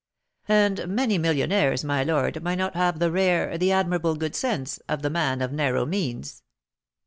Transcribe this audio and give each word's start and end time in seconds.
"And 0.47 0.87
many 0.87 1.19
millionaires, 1.19 1.83
my 1.83 2.03
lord, 2.03 2.41
might 2.41 2.57
not 2.57 2.73
have 2.75 2.97
the 2.97 3.11
rare, 3.11 3.55
the 3.59 3.71
admirable 3.71 4.15
good 4.15 4.35
sense, 4.35 4.79
of 4.89 5.03
the 5.03 5.11
man 5.11 5.43
of 5.43 5.51
narrow 5.51 5.85
means." 5.85 6.41